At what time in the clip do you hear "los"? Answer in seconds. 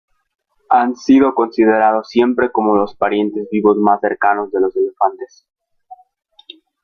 2.75-2.95, 4.59-4.75